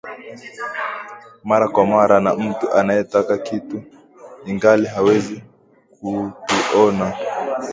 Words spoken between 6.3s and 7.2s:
kutuona